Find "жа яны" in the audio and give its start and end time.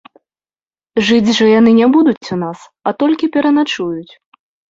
1.39-1.71